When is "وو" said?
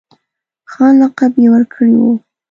2.01-2.11